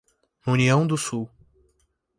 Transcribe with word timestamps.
União 0.47 0.87
do 0.87 0.97
Sul 0.97 1.29